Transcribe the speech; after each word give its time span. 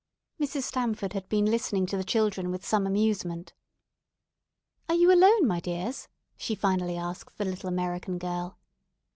Mrs. 0.39 0.63
Stamford 0.63 1.13
had 1.13 1.29
been 1.29 1.45
listening 1.45 1.85
to 1.85 1.95
the 1.95 2.03
children 2.03 2.49
with 2.49 2.65
some 2.65 2.87
amusement. 2.87 3.53
"Are 4.89 4.95
you 4.95 5.11
alone, 5.13 5.45
my 5.45 5.59
dears?" 5.59 6.07
she 6.37 6.55
finally 6.55 6.97
asked 6.97 7.37
the 7.37 7.45
little 7.45 7.69
American 7.69 8.17
girl. 8.17 8.57